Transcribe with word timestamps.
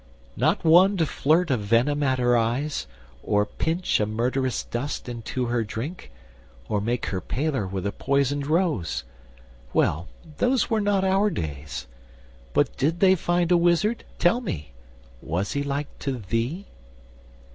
Not 0.35 0.63
one 0.65 0.97
to 0.97 1.05
flirt 1.05 1.51
a 1.51 1.57
venom 1.57 2.01
at 2.01 2.17
her 2.17 2.35
eyes, 2.35 2.87
Or 3.21 3.45
pinch 3.45 3.99
a 3.99 4.07
murderous 4.07 4.63
dust 4.63 5.07
into 5.07 5.45
her 5.45 5.63
drink, 5.63 6.11
Or 6.67 6.81
make 6.81 7.05
her 7.13 7.21
paler 7.21 7.67
with 7.67 7.85
a 7.85 7.91
poisoned 7.91 8.47
rose? 8.47 9.03
Well, 9.73 10.07
those 10.37 10.71
were 10.71 10.81
not 10.81 11.03
our 11.03 11.29
days: 11.29 11.85
but 12.51 12.75
did 12.77 12.99
they 12.99 13.13
find 13.13 13.51
A 13.51 13.57
wizard? 13.57 14.03
Tell 14.17 14.41
me, 14.41 14.73
was 15.21 15.51
he 15.51 15.61
like 15.61 15.99
to 15.99 16.13
thee? 16.17 16.65